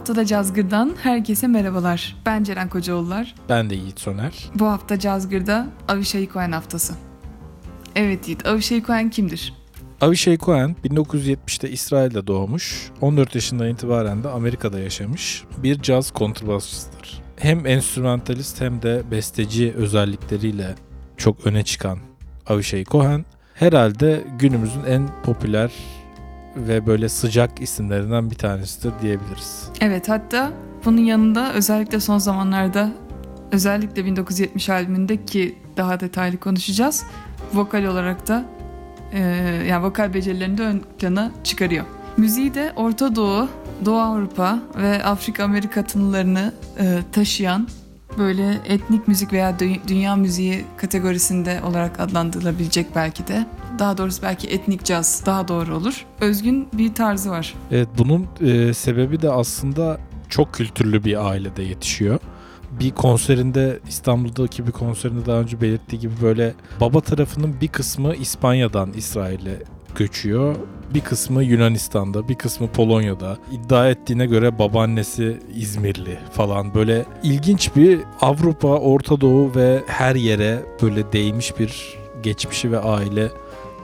haftada 0.00 0.26
Cazgır'dan 0.26 0.94
herkese 1.02 1.46
merhabalar. 1.46 2.16
Ben 2.26 2.44
Ceren 2.44 2.68
Kocaoğullar. 2.68 3.34
Ben 3.48 3.70
de 3.70 3.74
Yiğit 3.74 4.00
Soner. 4.00 4.50
Bu 4.54 4.66
hafta 4.66 4.98
Cazgır'da 4.98 5.66
Avishai 5.88 6.28
Cohen 6.32 6.52
haftası. 6.52 6.94
Evet 7.96 8.28
Yiğit, 8.28 8.46
Avishai 8.46 8.82
Cohen 8.82 9.10
kimdir? 9.10 9.54
Avishai 10.00 10.38
Cohen 10.38 10.76
1970'te 10.84 11.70
İsrail'de 11.70 12.26
doğmuş. 12.26 12.90
14 13.00 13.34
yaşından 13.34 13.68
itibaren 13.68 14.24
de 14.24 14.28
Amerika'da 14.28 14.78
yaşamış. 14.78 15.44
Bir 15.62 15.82
caz 15.82 16.10
kontrbasçısıdır. 16.10 17.22
Hem 17.36 17.66
enstrümantalist 17.66 18.60
hem 18.60 18.82
de 18.82 19.02
besteci 19.10 19.72
özellikleriyle 19.76 20.74
çok 21.16 21.46
öne 21.46 21.62
çıkan 21.62 21.98
Avishai 22.46 22.84
Cohen 22.84 23.24
herhalde 23.54 24.24
günümüzün 24.38 24.84
en 24.84 25.22
popüler 25.22 25.70
ve 26.68 26.86
böyle 26.86 27.08
sıcak 27.08 27.62
isimlerinden 27.62 28.30
bir 28.30 28.36
tanesidir 28.36 28.92
diyebiliriz. 29.02 29.68
Evet, 29.80 30.08
hatta 30.08 30.52
bunun 30.84 31.00
yanında 31.00 31.52
özellikle 31.52 32.00
son 32.00 32.18
zamanlarda 32.18 32.90
özellikle 33.52 34.04
1970 34.04 34.68
albümünde 34.68 35.24
ki 35.24 35.58
daha 35.76 36.00
detaylı 36.00 36.36
konuşacağız. 36.36 37.04
Vokal 37.54 37.84
olarak 37.84 38.28
da 38.28 38.44
e, 39.12 39.20
yani 39.68 39.84
vokal 39.84 40.14
becerilerini 40.14 40.58
de 40.58 40.62
ön 40.62 40.82
plana 40.98 41.32
çıkarıyor. 41.44 41.84
Müziği 42.16 42.54
de 42.54 42.72
Orta 42.76 43.16
Doğu, 43.16 43.48
Doğu 43.84 43.98
Avrupa 43.98 44.58
ve 44.76 45.04
Afrika 45.04 45.44
Amerika 45.44 45.84
tınılarını 45.84 46.52
e, 46.78 46.98
taşıyan 47.12 47.68
böyle 48.18 48.60
etnik 48.68 49.08
müzik 49.08 49.32
veya 49.32 49.50
dü- 49.50 49.88
dünya 49.88 50.16
müziği 50.16 50.64
kategorisinde 50.76 51.60
olarak 51.68 52.00
adlandırılabilecek 52.00 52.86
belki 52.96 53.26
de. 53.26 53.46
Daha 53.78 53.98
doğrusu 53.98 54.22
belki 54.22 54.48
etnik 54.48 54.84
caz 54.84 55.22
daha 55.26 55.48
doğru 55.48 55.76
olur. 55.76 56.06
Özgün 56.20 56.68
bir 56.72 56.94
tarzı 56.94 57.30
var. 57.30 57.54
Evet 57.70 57.88
bunun 57.98 58.26
e, 58.40 58.74
sebebi 58.74 59.22
de 59.22 59.30
aslında 59.30 60.00
çok 60.28 60.54
kültürlü 60.54 61.04
bir 61.04 61.26
ailede 61.30 61.62
yetişiyor. 61.62 62.18
Bir 62.80 62.90
konserinde 62.90 63.78
İstanbul'daki 63.88 64.66
bir 64.66 64.72
konserinde 64.72 65.26
daha 65.26 65.40
önce 65.40 65.60
belirttiği 65.60 66.00
gibi 66.00 66.12
böyle 66.22 66.54
baba 66.80 67.00
tarafının 67.00 67.60
bir 67.60 67.68
kısmı 67.68 68.14
İspanya'dan 68.14 68.92
İsrail'e 68.92 69.62
göçüyor. 69.96 70.56
Bir 70.94 71.00
kısmı 71.00 71.42
Yunanistan'da, 71.42 72.28
bir 72.28 72.34
kısmı 72.34 72.68
Polonya'da. 72.68 73.38
İddia 73.52 73.90
ettiğine 73.90 74.26
göre 74.26 74.58
babaannesi 74.58 75.38
İzmirli 75.54 76.18
falan. 76.32 76.74
Böyle 76.74 77.04
ilginç 77.22 77.76
bir 77.76 78.00
Avrupa, 78.20 78.68
Orta 78.68 79.20
Doğu 79.20 79.54
ve 79.54 79.82
her 79.86 80.14
yere 80.14 80.62
böyle 80.82 81.12
değmiş 81.12 81.58
bir 81.58 81.98
geçmişi 82.22 82.72
ve 82.72 82.78
aile 82.78 83.28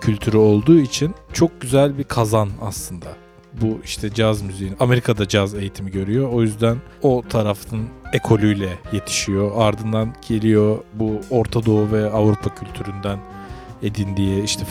kültürü 0.01 0.37
olduğu 0.37 0.79
için 0.79 1.15
çok 1.33 1.61
güzel 1.61 1.98
bir 1.98 2.05
kazan 2.05 2.48
aslında. 2.63 3.07
Bu 3.53 3.81
işte 3.85 4.15
caz 4.15 4.43
müziğin 4.43 4.77
Amerika'da 4.81 5.29
caz 5.29 5.55
eğitimi 5.55 5.91
görüyor. 5.91 6.33
O 6.33 6.43
yüzden 6.43 6.77
o 7.03 7.23
tarafın 7.29 7.89
ekolüyle 8.13 8.69
yetişiyor. 8.93 9.53
Ardından 9.57 10.15
geliyor 10.29 10.79
bu 10.95 11.20
Orta 11.31 11.67
Doğu 11.67 11.93
ve 11.93 12.11
Avrupa 12.11 12.55
kültüründen 12.55 13.19
edindiği 13.83 14.43
işte 14.43 14.65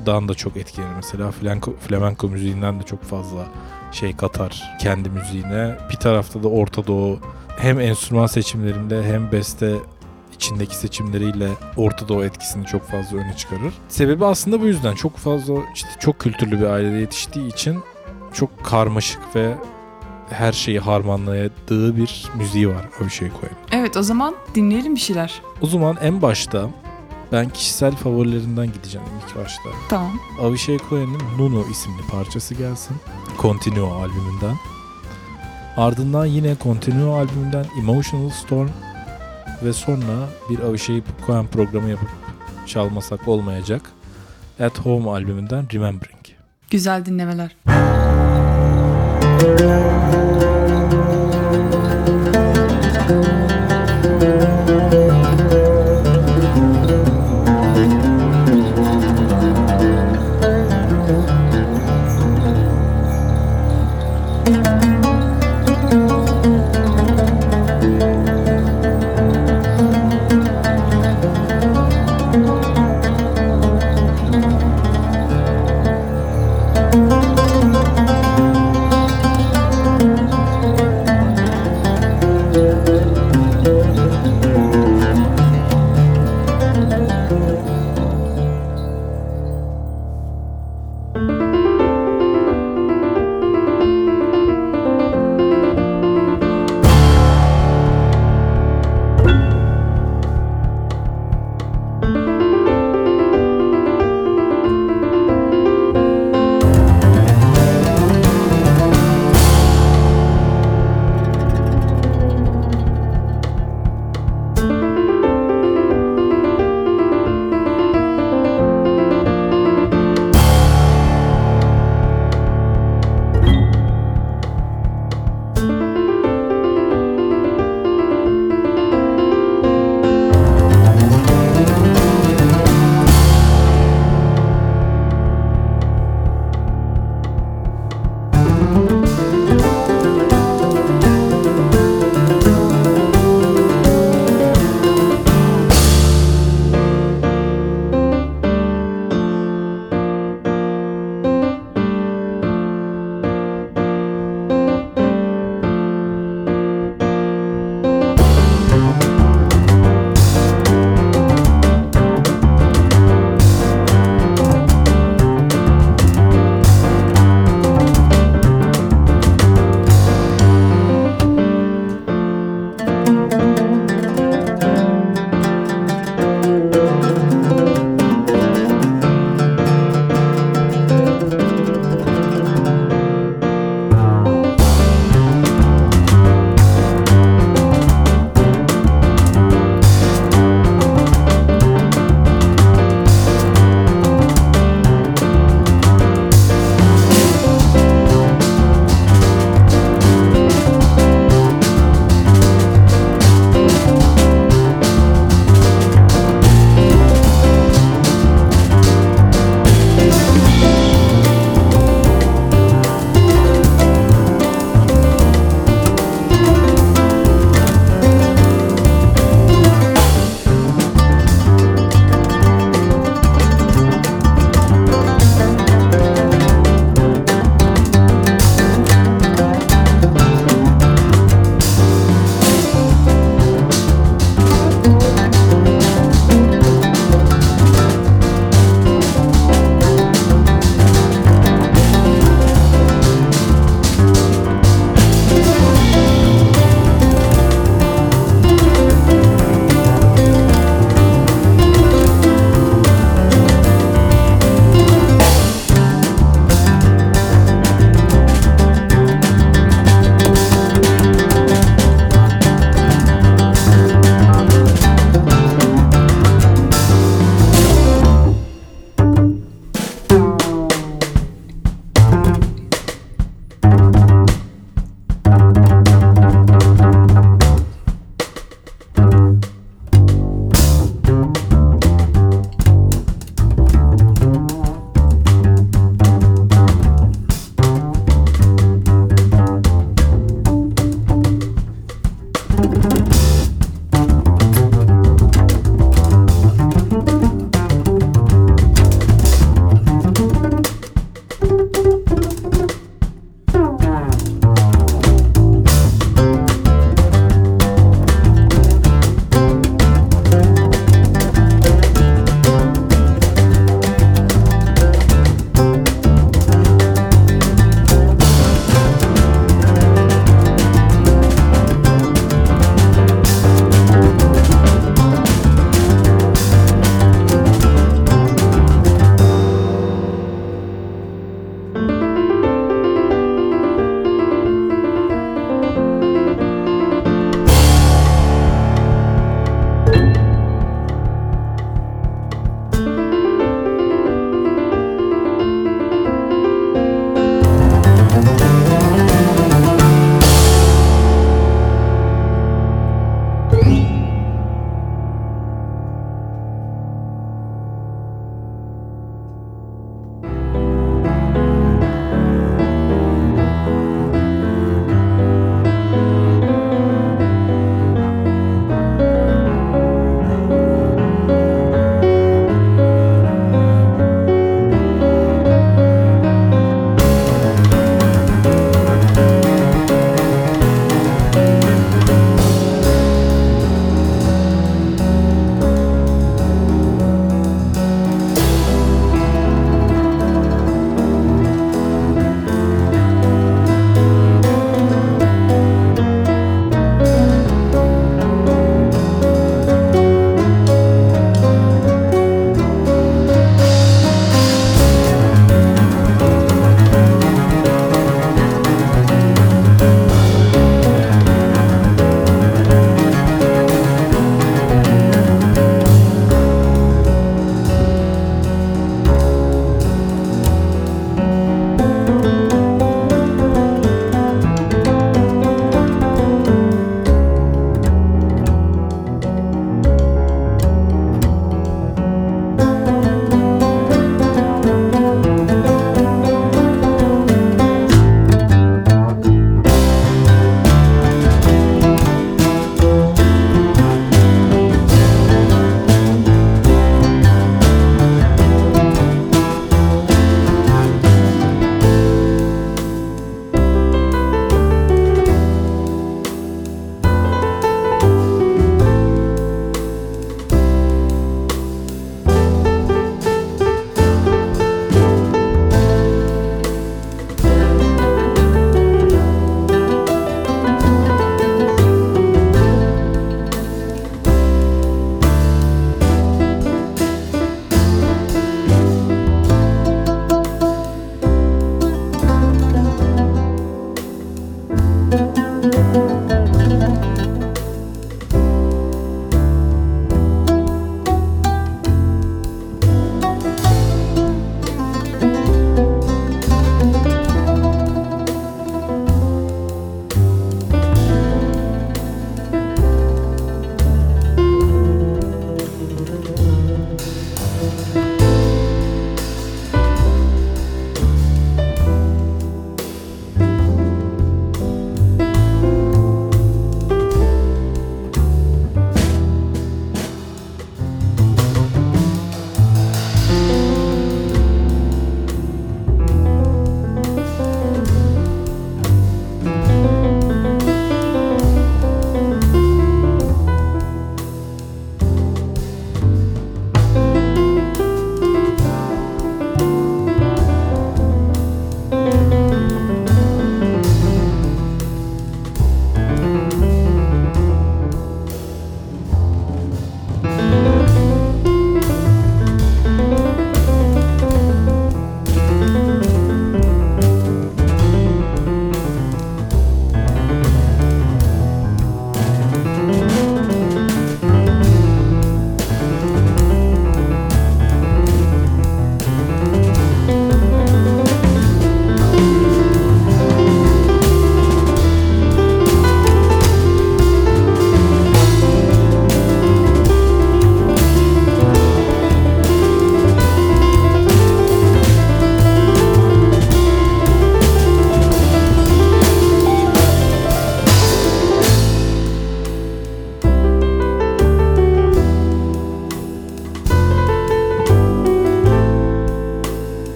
flamenco'dan 0.00 0.28
da 0.28 0.34
çok 0.34 0.56
etkilenir 0.56 0.94
mesela. 0.96 1.30
Flamenco, 1.30 1.76
flamenco 1.76 2.28
müziğinden 2.28 2.80
de 2.80 2.84
çok 2.84 3.02
fazla 3.02 3.46
şey 3.92 4.16
katar 4.16 4.62
kendi 4.80 5.10
müziğine. 5.10 5.76
Bir 5.90 5.96
tarafta 5.96 6.42
da 6.42 6.48
Orta 6.48 6.86
Doğu 6.86 7.18
hem 7.58 7.80
enstrüman 7.80 8.26
seçimlerinde 8.26 9.02
hem 9.02 9.32
beste 9.32 9.74
içindeki 10.34 10.76
seçimleriyle 10.76 11.48
Orta 11.76 12.08
Doğu 12.08 12.24
etkisini 12.24 12.66
çok 12.66 12.82
fazla 12.82 13.16
öne 13.16 13.36
çıkarır. 13.36 13.72
Sebebi 13.88 14.24
aslında 14.24 14.60
bu 14.60 14.66
yüzden 14.66 14.94
çok 14.94 15.16
fazla 15.16 15.54
işte 15.74 15.88
çok 15.98 16.18
kültürlü 16.18 16.60
bir 16.60 16.66
ailede 16.66 16.96
yetiştiği 16.96 17.48
için 17.48 17.78
çok 18.32 18.64
karmaşık 18.64 19.36
ve 19.36 19.54
her 20.30 20.52
şeyi 20.52 20.80
harmanladığı 20.80 21.96
bir 21.96 22.24
müziği 22.34 22.68
var 22.68 22.88
Avishai 23.00 23.30
Cohen. 23.30 23.56
Evet 23.72 23.96
o 23.96 24.02
zaman 24.02 24.34
dinleyelim 24.54 24.94
bir 24.94 25.00
şeyler. 25.00 25.42
O 25.60 25.66
zaman 25.66 25.96
en 26.02 26.22
başta 26.22 26.70
ben 27.32 27.48
kişisel 27.48 27.96
favorilerinden 27.96 28.72
gideceğim 28.72 29.06
ilk 29.16 29.36
başta. 29.36 29.68
Tamam. 29.88 30.20
Avishai 30.42 30.78
Cohen'in 30.90 31.38
Nuno 31.38 31.64
isimli 31.70 32.02
parçası 32.10 32.54
gelsin. 32.54 32.96
Continuo 33.38 33.94
albümünden. 33.94 34.56
Ardından 35.76 36.26
yine 36.26 36.56
Continuo 36.62 37.14
albümünden 37.14 37.66
Emotional 37.78 38.30
Storm 38.30 38.68
ve 39.64 39.72
sonra 39.72 40.28
bir 40.50 40.58
Avishai 40.58 41.02
Cohen 41.26 41.46
programı 41.46 41.90
yapıp 41.90 42.08
çalmasak 42.66 43.28
olmayacak. 43.28 43.82
At 44.60 44.78
Home 44.78 45.10
albümünden 45.10 45.66
Remembering. 45.72 46.26
Güzel 46.70 47.04
dinlemeler. 47.04 47.56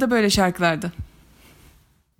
Da 0.00 0.10
böyle 0.10 0.30
şarkılardı. 0.30 0.92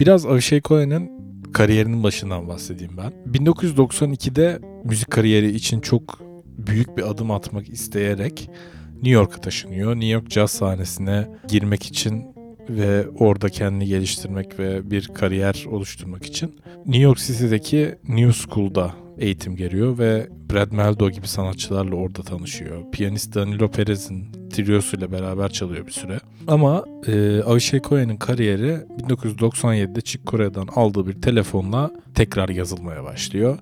Biraz 0.01 0.27
Avishai 0.27 0.62
Cohen'in 0.62 1.11
kariyerinin 1.53 2.03
başından 2.03 2.49
bahsedeyim 2.49 2.93
ben. 2.97 3.12
1992'de 3.41 4.59
müzik 4.85 5.11
kariyeri 5.11 5.51
için 5.51 5.81
çok 5.81 6.21
büyük 6.59 6.97
bir 6.97 7.11
adım 7.11 7.31
atmak 7.31 7.69
isteyerek 7.69 8.51
New 8.95 9.11
York'a 9.11 9.41
taşınıyor. 9.41 9.95
New 9.95 10.07
York 10.07 10.31
caz 10.31 10.51
sahnesine 10.51 11.29
girmek 11.49 11.87
için 11.87 12.25
ve 12.69 13.09
orada 13.09 13.49
kendini 13.49 13.87
geliştirmek 13.87 14.59
ve 14.59 14.91
bir 14.91 15.09
kariyer 15.09 15.65
oluşturmak 15.71 16.27
için 16.27 16.61
New 16.87 17.03
York 17.03 17.19
City'deki 17.19 17.95
New 18.09 18.33
School'da 18.33 18.95
eğitim 19.18 19.57
görüyor 19.57 19.98
ve 19.98 20.29
Brad 20.52 20.72
Meldo 20.72 21.11
gibi 21.11 21.29
sanatçılarla 21.29 21.94
orada 21.94 22.22
tanışıyor. 22.22 22.90
Piyanist 22.92 23.35
Danilo 23.35 23.68
Perez'in 23.68 24.29
triosuyla 24.50 25.12
beraber 25.12 25.50
çalıyor 25.50 25.87
bir 25.87 25.92
süre. 25.92 26.18
Ama 26.46 26.85
e, 27.07 27.42
Avishai 27.42 27.83
Cohen'in 27.83 28.16
kariyeri 28.16 28.79
1997'de 29.09 30.00
Chick 30.00 30.26
Corea'dan 30.26 30.68
aldığı 30.74 31.07
bir 31.07 31.22
telefonla 31.22 31.90
tekrar 32.14 32.48
yazılmaya 32.48 33.05
başlıyor. 33.05 33.59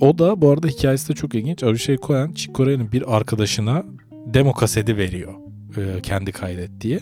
O 0.00 0.18
da 0.18 0.40
bu 0.40 0.50
arada 0.50 0.66
hikayesi 0.68 1.08
de 1.08 1.14
çok 1.14 1.34
ilginç. 1.34 1.62
Avishai 1.62 1.98
Cohen 1.98 2.32
Chick 2.32 2.54
Corea'nın 2.54 2.92
bir 2.92 3.16
arkadaşına 3.16 3.84
demo 4.26 4.52
kaseti 4.52 4.96
veriyor. 4.96 5.32
E, 5.76 6.02
kendi 6.02 6.32
kaydettiği. 6.32 7.00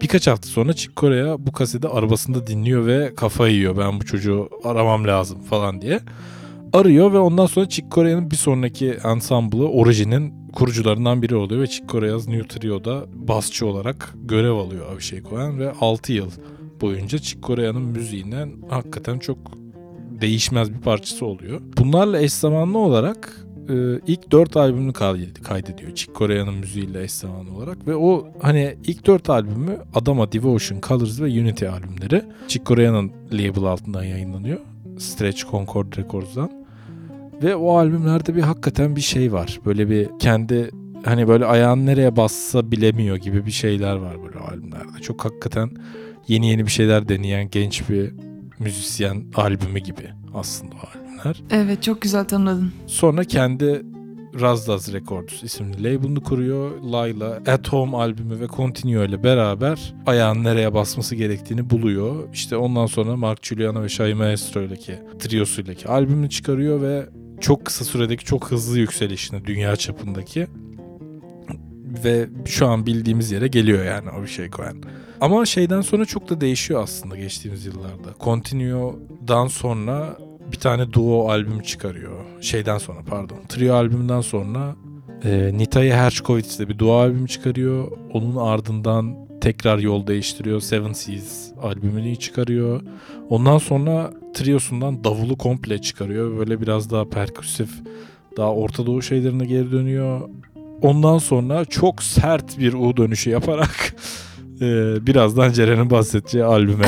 Birkaç 0.00 0.26
hafta 0.26 0.48
sonra 0.48 0.72
Chick 0.72 0.96
Corea 0.96 1.46
bu 1.46 1.52
kaseti 1.52 1.88
arabasında 1.88 2.46
dinliyor 2.46 2.86
ve 2.86 3.14
kafayı 3.14 3.54
yiyor. 3.54 3.76
Ben 3.76 4.00
bu 4.00 4.04
çocuğu 4.04 4.48
aramam 4.64 5.06
lazım 5.06 5.42
falan 5.42 5.82
diye. 5.82 6.00
Arıyor 6.72 7.12
ve 7.12 7.18
ondan 7.18 7.46
sonra 7.46 7.68
Chick 7.68 7.92
Corea'nın 7.92 8.30
bir 8.30 8.36
sonraki 8.36 8.90
ensemble'ı 8.90 9.68
Origin'in 9.68 10.34
kurucularından 10.52 11.22
biri 11.22 11.34
oluyor 11.34 11.62
ve 11.62 11.66
Chick 11.66 11.88
Corea's 11.88 12.28
New 12.28 12.48
Trio'da 12.48 13.04
basçı 13.14 13.66
olarak 13.66 14.14
görev 14.14 14.52
alıyor 14.52 14.92
Avishai 14.92 15.22
Cohen 15.22 15.58
ve 15.58 15.72
6 15.80 16.12
yıl 16.12 16.30
boyunca 16.80 17.18
Chick 17.18 17.42
Corea'nın 17.42 17.82
müziğinden 17.82 18.52
hakikaten 18.68 19.18
çok 19.18 19.38
değişmez 20.20 20.72
bir 20.72 20.80
parçası 20.80 21.26
oluyor. 21.26 21.60
Bunlarla 21.78 22.20
eş 22.20 22.32
zamanlı 22.32 22.78
olarak 22.78 23.46
e, 23.68 23.74
ilk 24.06 24.32
4 24.32 24.56
albümünü 24.56 24.92
kaydediyor 25.42 25.94
Chick 25.94 26.14
Corea'nın 26.14 26.54
müziğiyle 26.54 27.02
eş 27.02 27.12
zamanlı 27.12 27.54
olarak 27.54 27.86
ve 27.86 27.96
o 27.96 28.28
hani 28.42 28.76
ilk 28.86 29.06
4 29.06 29.30
albümü 29.30 29.78
Adama, 29.94 30.32
Devotion, 30.32 30.80
Colors 30.80 31.20
ve 31.20 31.24
Unity 31.24 31.68
albümleri 31.68 32.22
Chick 32.48 32.66
Corea'nın 32.66 33.12
label 33.32 33.64
altından 33.64 34.04
yayınlanıyor. 34.04 34.58
Stretch 34.98 35.50
Concord 35.50 35.96
Records'dan. 35.96 36.61
Ve 37.42 37.56
o 37.56 37.76
albümlerde 37.76 38.36
bir 38.36 38.42
hakikaten 38.42 38.96
bir 38.96 39.00
şey 39.00 39.32
var. 39.32 39.60
Böyle 39.66 39.90
bir 39.90 40.08
kendi 40.18 40.70
hani 41.04 41.28
böyle 41.28 41.46
ayağın 41.46 41.86
nereye 41.86 42.16
bassa 42.16 42.70
bilemiyor 42.72 43.16
gibi 43.16 43.46
bir 43.46 43.50
şeyler 43.50 43.96
var 43.96 44.22
böyle 44.24 44.38
albümlerde. 44.38 45.00
Çok 45.02 45.24
hakikaten 45.24 45.70
yeni 46.28 46.50
yeni 46.50 46.66
bir 46.66 46.70
şeyler 46.70 47.08
deneyen 47.08 47.50
genç 47.50 47.88
bir 47.88 48.12
müzisyen 48.58 49.24
albümü 49.34 49.78
gibi 49.78 50.08
aslında 50.34 50.74
o 50.74 50.98
albümler. 50.98 51.42
Evet 51.50 51.82
çok 51.82 52.02
güzel 52.02 52.24
tanımladın. 52.24 52.72
Sonra 52.86 53.24
kendi 53.24 53.82
Razdaz 54.40 54.92
Records 54.92 55.42
isimli 55.42 55.84
label'ını 55.84 56.20
kuruyor. 56.20 56.80
Layla 56.82 57.38
At 57.46 57.68
Home 57.68 57.96
albümü 57.96 58.40
ve 58.40 58.48
Continuo 58.48 59.04
ile 59.04 59.24
beraber 59.24 59.94
ayağın 60.06 60.44
nereye 60.44 60.74
basması 60.74 61.14
gerektiğini 61.14 61.70
buluyor. 61.70 62.28
İşte 62.32 62.56
ondan 62.56 62.86
sonra 62.86 63.16
Mark 63.16 63.42
Giuliano 63.42 63.82
ve 63.82 63.88
Shai 63.88 64.14
Maestro 64.14 64.62
ileki 64.62 64.98
triosuyla 65.18 65.74
albümünü 65.88 66.30
çıkarıyor 66.30 66.82
ve 66.82 67.06
çok 67.42 67.64
kısa 67.64 67.84
süredeki 67.84 68.24
çok 68.24 68.50
hızlı 68.50 68.78
yükselişini 68.78 69.44
dünya 69.44 69.76
çapındaki 69.76 70.46
ve 72.04 72.28
şu 72.46 72.66
an 72.66 72.86
bildiğimiz 72.86 73.32
yere 73.32 73.48
geliyor 73.48 73.84
yani 73.84 74.10
o 74.10 74.22
bir 74.22 74.28
şey 74.28 74.50
Cohen. 74.50 74.76
Ama 75.20 75.46
şeyden 75.46 75.80
sonra 75.80 76.04
çok 76.04 76.30
da 76.30 76.40
değişiyor 76.40 76.82
aslında 76.82 77.16
geçtiğimiz 77.16 77.66
yıllarda. 77.66 78.08
Continuo'dan 78.20 79.46
sonra 79.46 80.16
bir 80.52 80.56
tane 80.56 80.92
duo 80.92 81.28
albüm 81.28 81.60
çıkarıyor. 81.60 82.24
Şeyden 82.40 82.78
sonra 82.78 82.98
pardon. 83.06 83.38
Trio 83.48 83.74
albümünden 83.74 84.20
sonra 84.20 84.76
e, 85.24 85.50
Nitaya 85.54 85.96
Hershkovitz'le 85.96 86.60
bir 86.60 86.78
duo 86.78 86.92
albüm 86.92 87.26
çıkarıyor. 87.26 87.92
Onun 88.12 88.36
ardından 88.36 89.21
tekrar 89.42 89.78
yol 89.78 90.06
değiştiriyor. 90.06 90.60
Seven 90.60 90.92
Seas 90.92 91.50
albümünü 91.62 92.16
çıkarıyor. 92.16 92.80
Ondan 93.28 93.58
sonra 93.58 94.12
triosundan 94.34 95.04
davulu 95.04 95.38
komple 95.38 95.80
çıkarıyor. 95.80 96.38
Böyle 96.38 96.60
biraz 96.60 96.90
daha 96.90 97.08
perküsif, 97.08 97.70
daha 98.36 98.54
Orta 98.54 98.86
Doğu 98.86 99.02
şeylerine 99.02 99.44
geri 99.44 99.72
dönüyor. 99.72 100.20
Ondan 100.82 101.18
sonra 101.18 101.64
çok 101.64 102.02
sert 102.02 102.58
bir 102.58 102.72
U 102.72 102.96
dönüşü 102.96 103.30
yaparak 103.30 103.94
e, 104.60 104.66
birazdan 105.06 105.52
Ceren'in 105.52 105.90
bahsedeceği 105.90 106.44
albüme 106.44 106.86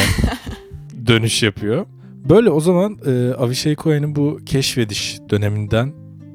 dönüş 1.07 1.43
yapıyor. 1.43 1.87
Böyle 2.29 2.51
o 2.51 2.61
zaman 2.61 2.99
e, 3.07 3.35
Avishai 3.35 3.77
Cohen'in 3.77 4.17
bu 4.17 4.39
keşfediş 4.47 5.21
döneminden 5.31 5.93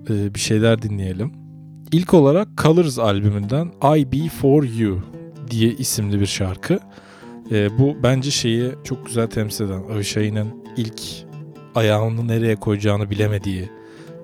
e, 0.09 0.35
bir 0.35 0.39
şeyler 0.39 0.81
dinleyelim. 0.81 1.31
İlk 1.91 2.13
olarak 2.13 2.47
Colors 2.57 2.99
albümünden 2.99 3.71
I 3.97 4.11
Be 4.11 4.29
For 4.29 4.63
You 4.63 5.18
diye 5.49 5.71
isimli 5.71 6.19
bir 6.19 6.25
şarkı. 6.25 6.79
E, 7.51 7.79
bu 7.79 7.97
bence 8.03 8.31
şeyi 8.31 8.71
çok 8.83 9.05
güzel 9.05 9.27
temsil 9.27 9.65
eden 9.65 9.83
Avishai'nin 9.93 10.63
ilk 10.77 11.01
ayağını 11.75 12.27
nereye 12.27 12.55
koyacağını 12.55 13.09
bilemediği 13.09 13.69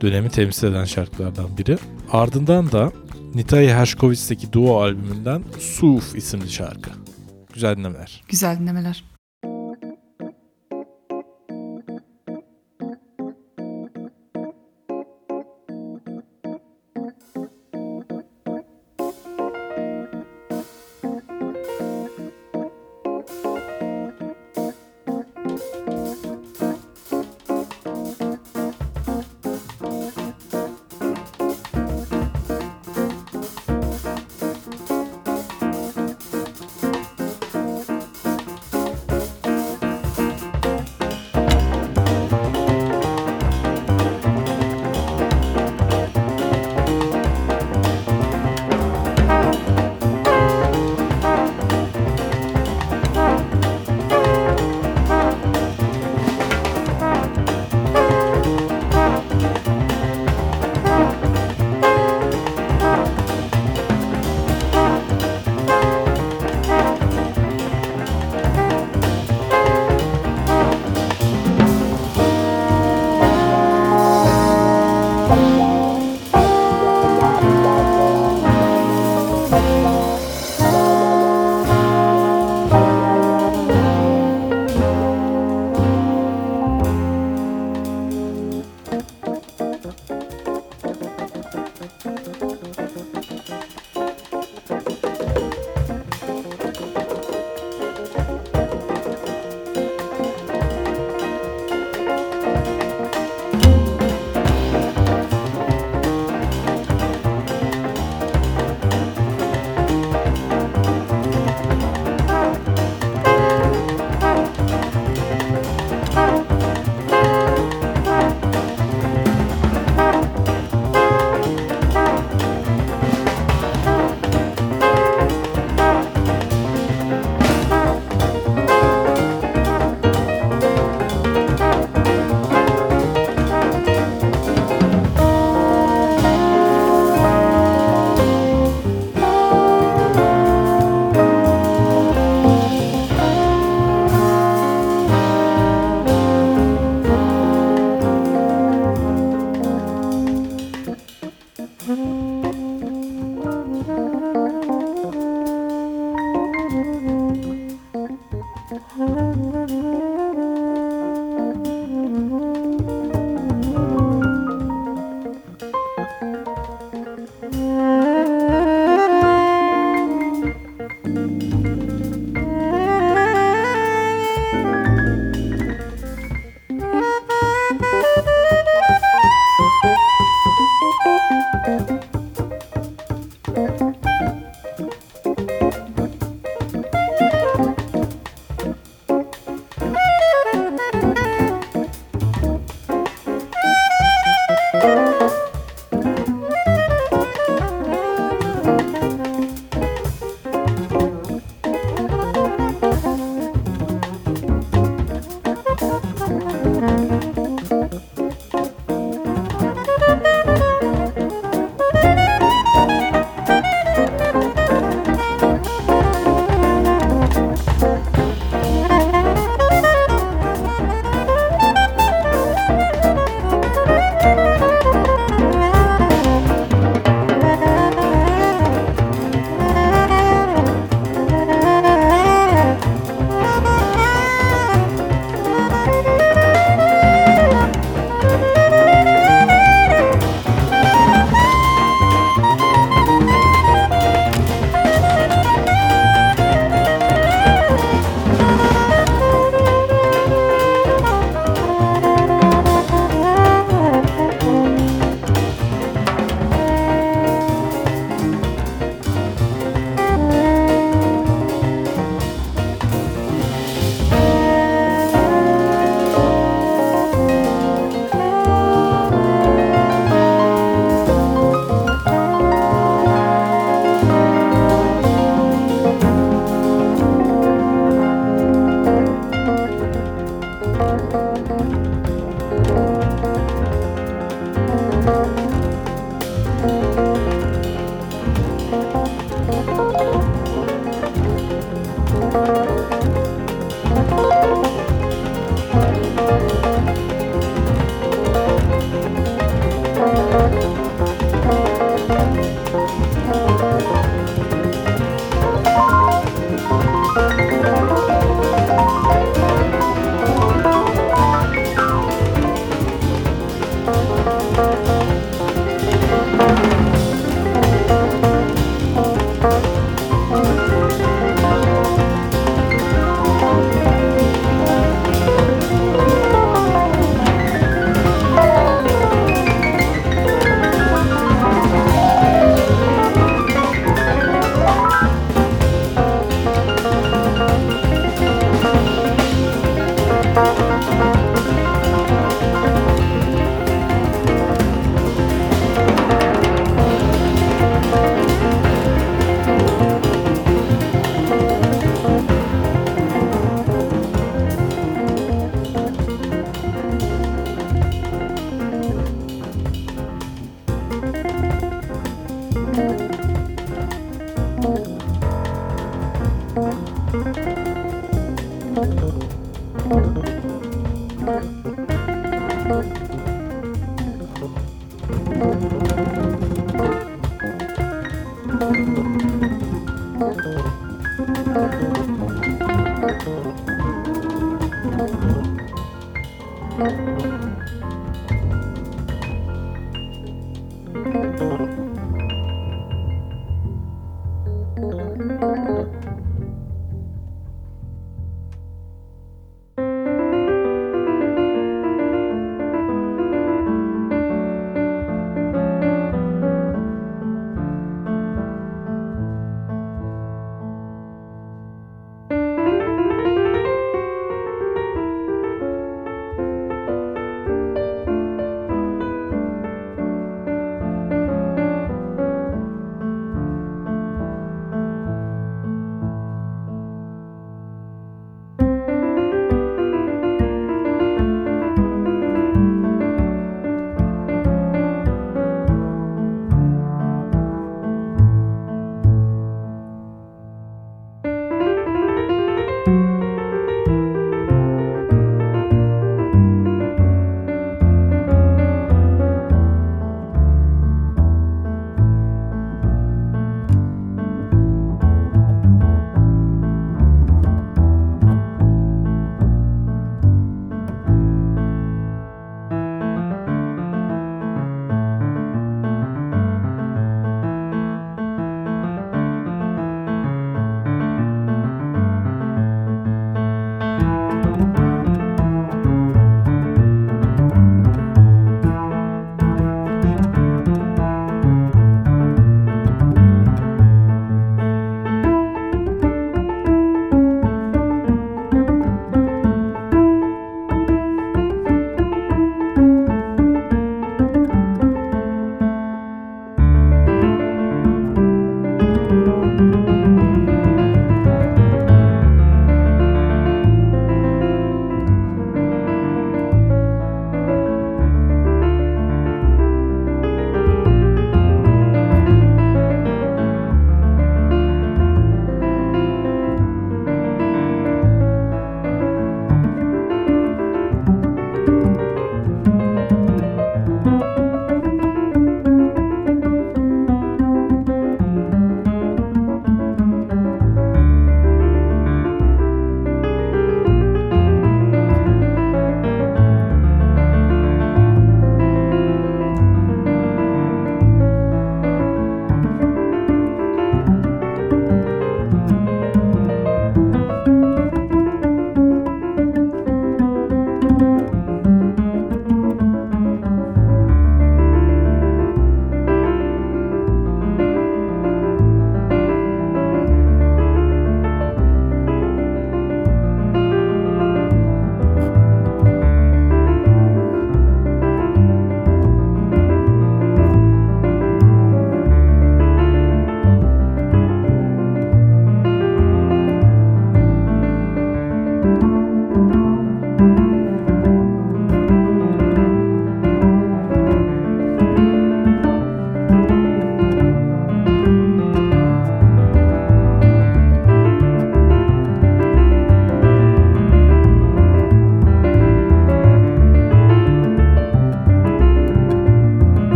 dönemi 0.00 0.30
temsil 0.30 0.66
eden 0.66 0.84
şarkılardan 0.84 1.58
biri. 1.58 1.78
Ardından 2.12 2.72
da 2.72 2.92
Nitaya 3.34 3.78
Hershkovitz'teki 3.78 4.52
duo 4.52 4.80
albümünden 4.80 5.42
Suf 5.58 6.16
isimli 6.16 6.50
şarkı. 6.50 6.90
Güzel 7.54 7.76
dinlemeler. 7.76 8.22
Güzel 8.28 8.58
dinlemeler. 8.58 9.04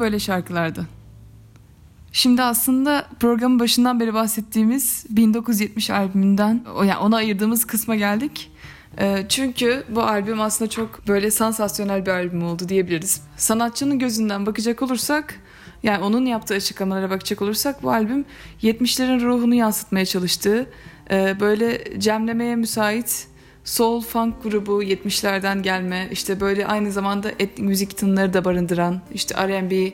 Böyle 0.00 0.18
şarkılardı. 0.18 0.86
Şimdi 2.12 2.42
aslında 2.42 3.06
programın 3.20 3.60
başından 3.60 4.00
beri 4.00 4.14
bahsettiğimiz 4.14 5.06
1970 5.10 5.90
albümünden 5.90 6.64
yani 6.78 6.96
ona 6.96 7.16
ayırdığımız 7.16 7.64
kısma 7.64 7.96
geldik. 7.96 8.50
Ee, 8.98 9.26
Çünkü 9.28 9.84
bu 9.88 10.02
albüm 10.02 10.40
aslında 10.40 10.70
çok 10.70 11.08
böyle 11.08 11.30
sansasyonel 11.30 12.06
bir 12.06 12.10
albüm 12.10 12.42
oldu 12.42 12.68
diyebiliriz. 12.68 13.22
Sanatçının 13.36 13.98
gözünden 13.98 14.46
bakacak 14.46 14.82
olursak 14.82 15.34
yani 15.82 16.04
onun 16.04 16.26
yaptığı 16.26 16.54
açıklamalara 16.54 17.10
bakacak 17.10 17.42
olursak 17.42 17.82
bu 17.82 17.90
albüm 17.90 18.24
70'lerin 18.62 19.20
ruhunu 19.20 19.54
yansıtmaya 19.54 20.06
çalıştığı 20.06 20.70
e, 21.10 21.40
böyle 21.40 22.00
cemlemeye 22.00 22.56
müsait 22.56 23.28
soul 23.64 24.00
funk 24.00 24.42
grubu 24.42 24.82
70'lerden 24.82 25.62
gelme 25.62 26.08
işte 26.10 26.40
böyle 26.40 26.66
aynı 26.66 26.92
zamanda 26.92 27.30
etnik 27.30 27.58
müzik 27.58 27.96
tınları 27.96 28.32
da 28.32 28.44
barındıran 28.44 29.00
işte 29.14 29.48
R&B 29.48 29.92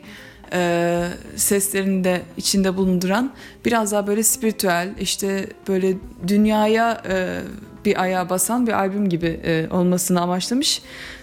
e, 0.53 1.09
seslerini 1.37 2.05
de 2.05 2.23
içinde 2.37 2.77
bulunduran 2.77 3.33
biraz 3.65 3.93
daha 3.93 4.07
böyle 4.07 4.23
spiritüel 4.23 4.95
işte 5.01 5.47
böyle 5.69 5.97
dünyaya 6.29 7.03
e, 7.09 7.41
bir 7.85 8.03
ayağa 8.03 8.31
basan 8.31 8.67
bir 8.67 8.73
albüm 8.73 9.09
gibi 9.09 9.41
e, 9.45 9.67
olmasını 9.71 10.21
amaçlamış 10.21 10.83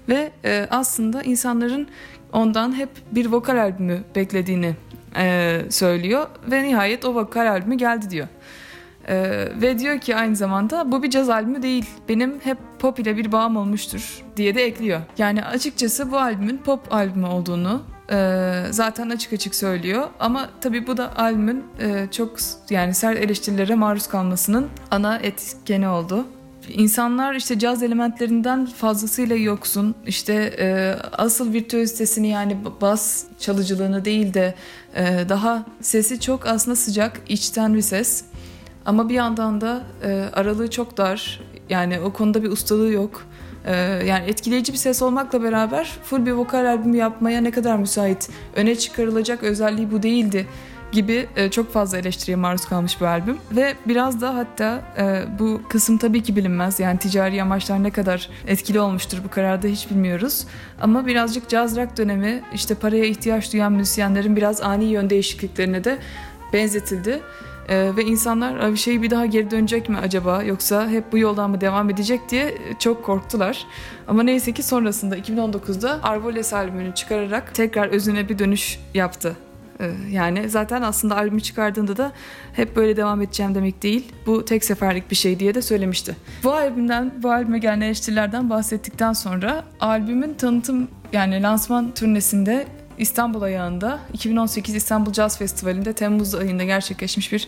ve 0.10 0.32
e, 0.46 0.68
aslında 0.70 1.24
insanların 1.24 1.88
ondan 2.34 2.78
hep 2.78 2.90
bir 3.12 3.26
vokal 3.26 3.58
albümü 3.58 4.04
beklediğini 4.16 4.76
e, 5.18 5.62
söylüyor 5.70 6.28
ve 6.52 6.64
nihayet 6.64 7.06
o 7.06 7.16
vokal 7.16 7.48
albümü 7.52 7.76
geldi 7.76 8.10
diyor. 8.10 8.28
Ee, 9.08 9.48
ve 9.62 9.80
diyor 9.80 10.00
ki 10.00 10.16
aynı 10.16 10.36
zamanda 10.36 10.92
bu 10.92 11.04
bir 11.04 11.10
caz 11.10 11.30
albümü 11.30 11.62
değil. 11.62 11.86
Benim 12.10 12.40
hep 12.40 12.58
pop 12.80 13.00
ile 13.00 13.18
bir 13.18 13.32
bağım 13.32 13.58
olmuştur 13.58 14.24
diye 14.38 14.56
de 14.56 14.66
ekliyor. 14.66 15.02
Yani 15.18 15.46
açıkçası 15.46 16.12
bu 16.12 16.18
albümün 16.18 16.58
pop 16.58 16.94
albümü 16.94 17.28
olduğunu 17.28 17.82
e, 18.12 18.64
zaten 18.70 19.10
açık 19.10 19.34
açık 19.34 19.56
söylüyor. 19.56 20.08
Ama 20.20 20.50
tabii 20.62 20.88
bu 20.88 20.98
da 20.98 21.18
albümün 21.18 21.64
e, 21.80 22.08
çok 22.12 22.36
yani 22.70 22.94
sert 22.94 23.18
eleştirilere 23.18 23.76
maruz 23.76 24.08
kalmasının 24.08 24.68
ana 24.92 25.18
etkeni 25.18 25.88
oldu. 25.88 26.26
İnsanlar 26.70 27.36
işte 27.36 27.60
caz 27.60 27.84
elementlerinden 27.84 28.66
fazlasıyla 28.66 29.36
yoksun. 29.36 29.96
İşte 30.08 30.34
e, 30.60 30.96
asıl 31.12 31.54
virtüözitesini 31.54 32.28
yani 32.28 32.58
bas 32.82 33.24
çalıcılığını 33.40 34.06
değil 34.06 34.34
de 34.34 34.56
e, 34.96 35.30
daha 35.30 35.66
sesi 35.82 36.20
çok 36.20 36.48
aslında 36.48 36.76
sıcak, 36.76 37.22
içten 37.30 37.74
bir 37.74 37.82
ses. 37.82 38.24
Ama 38.86 39.10
bir 39.10 39.14
yandan 39.14 39.62
da 39.62 39.84
e, 40.04 40.30
aralığı 40.34 40.70
çok 40.70 40.98
dar. 40.98 41.42
Yani 41.70 42.00
o 42.00 42.14
konuda 42.14 42.44
bir 42.44 42.52
ustalığı 42.52 42.92
yok. 42.92 43.26
E, 43.66 43.76
yani 44.06 44.26
etkileyici 44.26 44.74
bir 44.74 44.78
ses 44.78 45.02
olmakla 45.02 45.44
beraber 45.44 45.98
full 46.04 46.26
bir 46.26 46.32
vokal 46.32 46.66
albümü 46.66 46.98
yapmaya 46.98 47.42
ne 47.42 47.52
kadar 47.52 47.78
müsait, 47.78 48.30
öne 48.56 48.76
çıkarılacak 48.76 49.44
özelliği 49.44 49.92
bu 49.92 50.04
değildi 50.04 50.48
gibi 50.92 51.28
e, 51.36 51.52
çok 51.52 51.74
fazla 51.74 51.98
eleştiriye 51.98 52.38
maruz 52.38 52.66
kalmış 52.66 53.02
bir 53.02 53.06
albüm. 53.06 53.38
Ve 53.52 53.74
biraz 53.86 54.22
da 54.22 54.36
hatta 54.36 54.82
e, 54.98 55.24
bu 55.40 55.62
kısım 55.70 55.98
tabii 55.98 56.24
ki 56.24 56.36
bilinmez. 56.36 56.80
Yani 56.80 57.00
ticari 57.00 57.42
amaçlar 57.42 57.84
ne 57.84 57.92
kadar 57.92 58.30
etkili 58.48 58.80
olmuştur 58.80 59.18
bu 59.26 59.30
kararda 59.30 59.68
hiç 59.68 59.90
bilmiyoruz. 59.90 60.46
Ama 60.82 61.08
birazcık 61.08 61.50
caz 61.50 61.78
rock 61.78 61.98
dönemi 61.98 62.42
işte 62.54 62.76
paraya 62.76 63.06
ihtiyaç 63.06 63.54
duyan 63.54 63.72
müzisyenlerin 63.72 64.36
biraz 64.36 64.62
ani 64.62 64.86
yön 64.86 65.10
değişikliklerine 65.10 65.84
de 65.84 65.98
benzetildi. 66.54 67.22
Ee, 67.70 67.92
ve 67.98 68.04
insanlar 68.04 68.72
bir 68.72 68.78
şey 68.78 69.02
bir 69.02 69.10
daha 69.10 69.26
geri 69.26 69.52
dönecek 69.52 69.90
mi 69.90 69.98
acaba 69.98 70.44
yoksa 70.44 70.90
hep 70.90 71.12
bu 71.12 71.18
yoldan 71.18 71.50
mı 71.50 71.62
devam 71.62 71.90
edecek 71.90 72.22
diye 72.30 72.58
çok 72.80 73.06
korktular. 73.06 73.66
Ama 74.08 74.24
neyse 74.24 74.52
ki 74.52 74.64
sonrasında 74.64 75.18
2019'da 75.18 76.00
Arvoles 76.04 76.54
albümünü 76.54 76.96
çıkararak 76.96 77.56
tekrar 77.56 77.88
özüne 77.88 78.30
bir 78.30 78.40
dönüş 78.40 78.80
yaptı. 78.94 79.36
Ee, 79.80 79.92
yani 80.12 80.50
zaten 80.50 80.82
aslında 80.82 81.18
albümü 81.18 81.42
çıkardığında 81.42 81.98
da 81.98 82.12
hep 82.54 82.76
böyle 82.76 82.98
devam 82.98 83.22
edeceğim 83.22 83.56
demek 83.56 83.84
değil. 83.84 84.12
Bu 84.26 84.46
tek 84.46 84.66
seferlik 84.66 85.12
bir 85.12 85.16
şey 85.16 85.40
diye 85.40 85.56
de 85.56 85.62
söylemişti. 85.62 86.16
Bu 86.44 86.54
albümden, 86.54 87.14
bu 87.24 87.32
albüme 87.32 87.60
gelen 87.60 87.82
eleştirilerden 87.82 88.50
bahsettikten 88.50 89.14
sonra 89.14 89.64
albümün 89.80 90.34
tanıtım 90.34 90.88
yani 91.14 91.42
lansman 91.42 91.92
turnesinde 91.94 92.68
İstanbul 92.98 93.42
ayağında 93.42 94.00
2018 94.14 94.76
İstanbul 94.76 95.14
Jazz 95.14 95.38
Festivali'nde 95.38 95.94
Temmuz 95.94 96.36
ayında 96.36 96.64
gerçekleşmiş 96.64 97.32
bir 97.32 97.48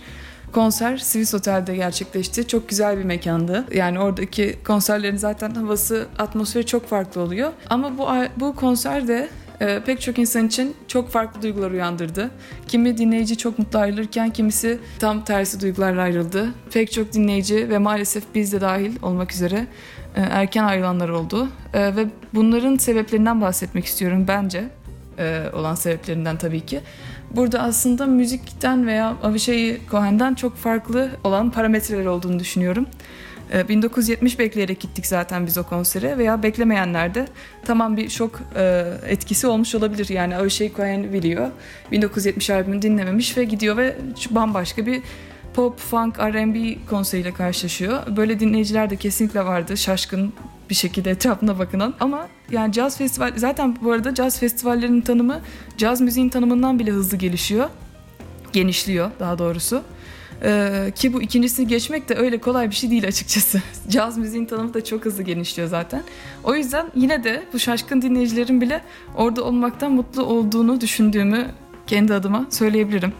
konser 0.52 0.98
Swiss 0.98 1.34
Otel'de 1.34 1.76
gerçekleşti. 1.76 2.48
Çok 2.48 2.70
güzel 2.70 2.98
bir 2.98 3.04
mekandı. 3.04 3.66
Yani 3.74 4.00
oradaki 4.00 4.60
konserlerin 4.64 5.18
zaten 5.18 5.52
havası, 5.52 6.08
atmosferi 6.20 6.66
çok 6.66 6.88
farklı 6.88 7.22
oluyor. 7.22 7.52
Ama 7.70 7.98
bu 7.98 8.08
bu 8.38 8.56
konser 8.56 9.08
de 9.08 9.30
e, 9.62 9.80
pek 9.86 10.02
çok 10.02 10.20
insan 10.20 10.48
için 10.48 10.76
çok 10.88 11.10
farklı 11.10 11.42
duygular 11.42 11.72
uyandırdı. 11.72 12.32
Kimi 12.68 12.98
dinleyici 12.98 13.38
çok 13.38 13.60
mutlu 13.60 13.80
ayrılırken 13.80 14.30
kimisi 14.30 14.80
tam 15.00 15.24
tersi 15.24 15.62
duygularla 15.62 16.02
ayrıldı. 16.02 16.50
Pek 16.74 16.92
çok 16.92 17.14
dinleyici 17.14 17.70
ve 17.70 17.78
maalesef 17.78 18.24
biz 18.36 18.54
de 18.54 18.62
dahil 18.62 18.96
olmak 19.02 19.32
üzere 19.32 19.68
e, 20.16 20.22
erken 20.22 20.64
ayrılanlar 20.64 21.10
oldu. 21.10 21.48
E, 21.74 21.96
ve 21.96 22.06
bunların 22.34 22.78
sebeplerinden 22.78 23.42
bahsetmek 23.42 23.86
istiyorum 23.86 24.26
bence 24.28 24.64
e, 25.20 25.50
olan 25.54 25.76
sebeplerinden 25.76 26.38
tabii 26.38 26.66
ki. 26.66 26.82
Burada 27.32 27.62
aslında 27.62 28.06
müzikten 28.06 28.88
veya 28.88 29.16
Avishai 29.24 29.82
Cohen'den 29.92 30.34
çok 30.34 30.56
farklı 30.56 31.10
olan 31.24 31.52
parametreler 31.52 32.06
olduğunu 32.06 32.40
düşünüyorum. 32.40 32.88
E, 33.54 33.68
1970 33.68 34.40
bekleyerek 34.40 34.80
gittik 34.80 35.08
zaten 35.08 35.46
biz 35.46 35.58
o 35.58 35.64
konsere 35.64 36.18
veya 36.18 36.44
beklemeyenler 36.44 37.16
de 37.16 37.28
tamam 37.66 37.98
bir 37.98 38.10
şok 38.10 38.40
e, 38.56 38.86
etkisi 39.08 39.48
olmuş 39.48 39.76
olabilir. 39.76 40.10
Yani 40.10 40.36
Avishai 40.36 40.72
Cohen 40.76 41.14
biliyor. 41.14 41.52
1970 41.92 42.50
albümünü 42.50 42.82
dinlememiş 42.82 43.38
ve 43.38 43.44
gidiyor 43.44 43.78
ve 43.78 43.96
bambaşka 44.32 44.86
bir 44.86 45.02
pop, 45.54 45.80
funk, 45.80 46.20
R&B 46.20 46.76
konseriyle 46.90 47.34
karşılaşıyor. 47.34 48.18
Böyle 48.18 48.40
dinleyiciler 48.40 48.90
de 48.90 48.96
kesinlikle 48.96 49.46
vardı. 49.46 49.78
Şaşkın 49.78 50.34
bir 50.70 50.76
şekilde 50.76 51.12
etrafına 51.12 51.60
bakınan. 51.60 51.94
Ama 52.00 52.28
yani 52.52 52.74
caz 52.74 52.98
festival 52.98 53.34
zaten 53.36 53.78
bu 53.82 53.92
arada 53.92 54.14
caz 54.14 54.40
festivallerinin 54.40 55.02
tanımı 55.02 55.42
caz 55.78 56.02
müziğin 56.02 56.30
tanımından 56.30 56.80
bile 56.80 56.92
hızlı 56.92 57.18
gelişiyor. 57.18 57.70
Genişliyor 58.54 59.12
daha 59.20 59.40
doğrusu. 59.40 59.84
Ee, 60.46 60.92
ki 60.96 61.14
bu 61.14 61.22
ikincisini 61.22 61.68
geçmek 61.68 62.10
de 62.10 62.16
öyle 62.16 62.38
kolay 62.38 62.70
bir 62.70 62.76
şey 62.76 62.90
değil 62.90 63.08
açıkçası. 63.08 63.62
Caz 63.90 64.18
müziğin 64.18 64.46
tanımı 64.46 64.74
da 64.74 64.84
çok 64.84 65.06
hızlı 65.06 65.24
genişliyor 65.24 65.70
zaten. 65.70 66.04
O 66.44 66.56
yüzden 66.56 66.92
yine 66.96 67.24
de 67.24 67.44
bu 67.54 67.60
şaşkın 67.60 68.02
dinleyicilerin 68.02 68.62
bile 68.62 68.82
orada 69.16 69.44
olmaktan 69.44 69.92
mutlu 69.92 70.24
olduğunu 70.24 70.82
düşündüğümü 70.82 71.48
kendi 71.88 72.14
adıma 72.14 72.46
söyleyebilirim. 72.50 73.14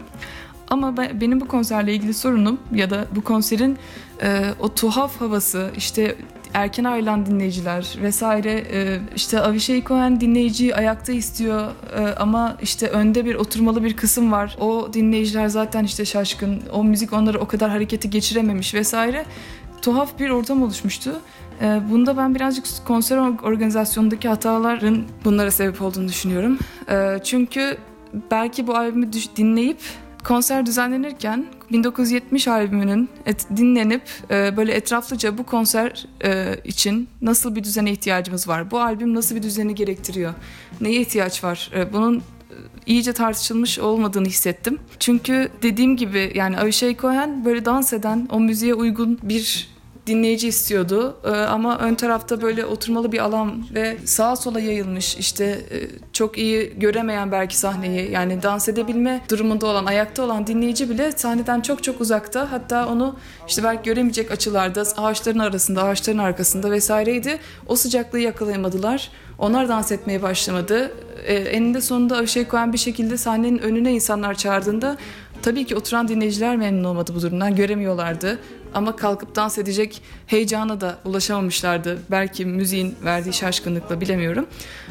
Ama 0.68 0.96
ben, 0.96 1.20
benim 1.20 1.40
bu 1.40 1.48
konserle 1.48 1.94
ilgili 1.94 2.14
sorunum 2.14 2.58
ya 2.74 2.90
da 2.90 3.06
bu 3.16 3.24
konserin 3.24 3.78
e, 4.22 4.44
o 4.60 4.74
tuhaf 4.74 5.20
havası 5.20 5.70
işte 5.76 6.16
erken 6.54 6.84
ayrılan 6.84 7.26
dinleyiciler 7.26 7.94
vesaire 8.02 8.64
e, 8.72 9.00
işte 9.16 9.40
Avishai 9.40 9.84
Cohen 9.84 10.20
dinleyiciyi 10.20 10.74
ayakta 10.74 11.12
istiyor 11.12 11.70
e, 11.96 12.14
ama 12.14 12.56
işte 12.62 12.88
önde 12.88 13.24
bir 13.24 13.34
oturmalı 13.34 13.84
bir 13.84 13.96
kısım 13.96 14.32
var. 14.32 14.56
O 14.60 14.88
dinleyiciler 14.92 15.48
zaten 15.48 15.84
işte 15.84 16.04
şaşkın. 16.04 16.62
O 16.72 16.84
müzik 16.84 17.12
onları 17.12 17.40
o 17.40 17.46
kadar 17.46 17.70
hareketi 17.70 18.10
geçirememiş 18.10 18.74
vesaire. 18.74 19.24
Tuhaf 19.82 20.18
bir 20.18 20.30
ortam 20.30 20.62
oluşmuştu. 20.62 21.20
E, 21.60 21.80
bunda 21.90 22.16
ben 22.16 22.34
birazcık 22.34 22.66
konser 22.86 23.16
organizasyonundaki 23.18 24.28
hataların 24.28 25.02
bunlara 25.24 25.50
sebep 25.50 25.82
olduğunu 25.82 26.08
düşünüyorum. 26.08 26.58
E, 26.90 27.18
çünkü 27.24 27.76
belki 28.30 28.66
bu 28.66 28.76
albümü 28.76 29.12
dinleyip 29.36 29.78
konser 30.24 30.66
düzenlenirken 30.66 31.46
1970 31.72 32.48
albümünün 32.48 33.08
et, 33.26 33.46
dinlenip 33.56 34.02
e, 34.30 34.56
böyle 34.56 34.72
etraflıca 34.72 35.38
bu 35.38 35.44
konser 35.44 36.06
e, 36.24 36.60
için 36.64 37.08
nasıl 37.22 37.54
bir 37.54 37.64
düzene 37.64 37.92
ihtiyacımız 37.92 38.48
var? 38.48 38.70
Bu 38.70 38.80
albüm 38.80 39.14
nasıl 39.14 39.36
bir 39.36 39.42
düzeni 39.42 39.74
gerektiriyor? 39.74 40.34
Neye 40.80 41.00
ihtiyaç 41.00 41.44
var? 41.44 41.70
E, 41.74 41.92
bunun 41.92 42.22
iyice 42.86 43.12
tartışılmış 43.12 43.78
olmadığını 43.78 44.26
hissettim. 44.26 44.78
Çünkü 44.98 45.48
dediğim 45.62 45.96
gibi 45.96 46.32
yani 46.34 46.58
Avishai 46.58 46.96
Cohen 46.96 47.44
böyle 47.44 47.64
dans 47.64 47.92
eden, 47.92 48.28
o 48.30 48.40
müziğe 48.40 48.74
uygun 48.74 49.18
bir 49.22 49.73
dinleyici 50.06 50.48
istiyordu. 50.48 51.16
Ee, 51.24 51.28
ama 51.28 51.78
ön 51.78 51.94
tarafta 51.94 52.42
böyle 52.42 52.64
oturmalı 52.66 53.12
bir 53.12 53.18
alan 53.18 53.64
ve 53.74 53.96
sağa 54.04 54.36
sola 54.36 54.60
yayılmış 54.60 55.16
işte 55.16 55.44
e, 55.44 55.76
çok 56.12 56.38
iyi 56.38 56.72
göremeyen 56.76 57.32
belki 57.32 57.56
sahneyi 57.56 58.10
yani 58.10 58.42
dans 58.42 58.68
edebilme 58.68 59.20
durumunda 59.30 59.66
olan 59.66 59.86
ayakta 59.86 60.22
olan 60.22 60.46
dinleyici 60.46 60.90
bile 60.90 61.12
sahneden 61.12 61.60
çok 61.60 61.82
çok 61.82 62.00
uzakta 62.00 62.52
hatta 62.52 62.88
onu 62.88 63.16
işte 63.48 63.64
belki 63.64 63.82
göremeyecek 63.82 64.30
açılarda 64.30 64.84
ağaçların 64.96 65.38
arasında 65.38 65.82
ağaçların 65.82 66.18
arkasında 66.18 66.70
vesaireydi. 66.70 67.38
O 67.66 67.76
sıcaklığı 67.76 68.20
yakalayamadılar. 68.20 69.10
Onlar 69.38 69.68
dans 69.68 69.92
etmeye 69.92 70.22
başlamadı. 70.22 70.92
Ee, 71.26 71.34
eninde 71.34 71.80
sonunda 71.80 72.16
Avishai 72.16 72.46
Cohen 72.50 72.72
bir 72.72 72.78
şekilde 72.78 73.16
sahnenin 73.16 73.58
önüne 73.58 73.92
insanlar 73.92 74.34
çağırdığında 74.34 74.96
Tabii 75.44 75.66
ki 75.66 75.76
oturan 75.76 76.08
dinleyiciler 76.08 76.56
memnun 76.56 76.84
olmadı 76.84 77.12
bu 77.14 77.22
durumdan. 77.22 77.56
Göremiyorlardı. 77.56 78.38
Ama 78.74 78.96
kalkıp 78.96 79.36
dans 79.36 79.58
edecek 79.58 80.02
heyecana 80.26 80.80
da 80.80 80.98
ulaşamamışlardı. 81.04 81.98
Belki 82.10 82.46
müziğin 82.46 82.94
verdiği 83.04 83.32
şaşkınlıkla 83.32 84.00
bilemiyorum. 84.00 84.46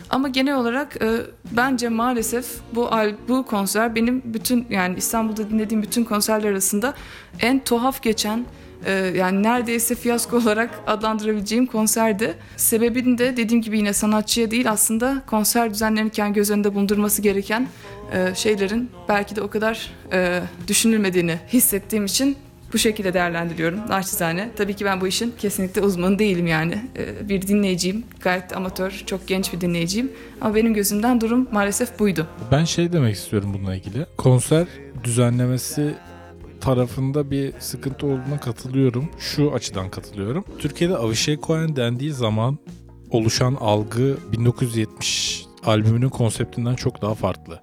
Ama 0.10 0.28
genel 0.28 0.56
olarak 0.56 1.02
e, 1.02 1.22
bence 1.52 1.90
maalesef 1.90 2.46
bu 2.76 2.90
bu 3.28 3.46
konser 3.46 3.96
benim 3.96 4.22
bütün 4.26 4.68
yani 4.70 4.98
İstanbul'da 4.98 5.50
dinlediğim 5.50 5.84
bütün 5.84 6.04
konserler 6.04 6.50
arasında 6.50 6.94
en 7.40 7.64
tuhaf 7.64 8.02
geçen 8.02 8.46
yani 8.92 9.44
neredeyse 9.44 9.96
fiyasko 9.96 10.38
olarak 10.38 10.70
adlandırabileceğim 10.88 11.66
konserdi. 11.66 12.34
Sebebini 12.58 13.18
de 13.18 13.38
dediğim 13.38 13.62
gibi 13.62 13.78
yine 13.78 13.94
sanatçıya 13.94 14.52
değil 14.52 14.72
aslında 14.72 15.22
konser 15.28 15.74
düzenlenirken 15.74 16.34
göz 16.34 16.52
önünde 16.52 16.76
bulundurması 16.76 17.22
gereken 17.22 17.68
e, 18.14 18.36
şeylerin 18.36 18.90
belki 19.10 19.36
de 19.36 19.42
o 19.42 19.50
kadar 19.50 19.92
e, 20.12 20.42
düşünülmediğini 20.68 21.40
hissettiğim 21.54 22.06
için 22.06 22.38
bu 22.74 22.78
şekilde 22.78 23.14
değerlendiriyorum 23.14 23.80
naçizane. 23.90 24.50
Tabii 24.56 24.74
ki 24.74 24.86
ben 24.86 25.02
bu 25.02 25.08
işin 25.08 25.34
kesinlikle 25.40 25.82
uzmanı 25.82 26.20
değilim 26.20 26.48
yani. 26.48 26.82
E, 26.98 27.30
bir 27.30 27.42
dinleyiciyim. 27.42 28.04
Gayet 28.22 28.58
amatör, 28.58 29.04
çok 29.06 29.28
genç 29.28 29.54
bir 29.54 29.62
dinleyiciyim. 29.62 30.12
Ama 30.42 30.56
benim 30.56 30.74
gözümden 30.74 31.22
durum 31.22 31.48
maalesef 31.52 32.00
buydu. 32.00 32.28
Ben 32.52 32.64
şey 32.64 32.94
demek 32.94 33.16
istiyorum 33.16 33.54
bununla 33.54 33.76
ilgili. 33.76 34.06
Konser 34.18 34.68
düzenlemesi 35.04 35.96
tarafında 36.64 37.32
bir 37.32 37.54
sıkıntı 37.60 38.06
olduğuna 38.06 38.40
katılıyorum. 38.40 39.10
Şu 39.20 39.54
açıdan 39.54 39.90
katılıyorum. 39.90 40.46
Türkiye'de 40.60 40.98
Avishai 40.98 41.40
Cohen 41.42 41.76
dendiği 41.76 42.12
zaman 42.12 42.58
oluşan 43.12 43.58
algı 43.60 44.18
1970 44.32 45.46
albümünün 45.66 46.10
konseptinden 46.10 46.76
çok 46.76 47.02
daha 47.02 47.14
farklı. 47.14 47.60